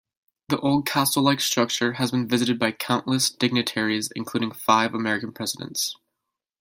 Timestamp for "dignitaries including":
3.29-4.49